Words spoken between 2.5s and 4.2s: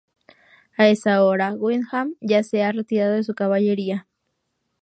ha retirado con su caballería.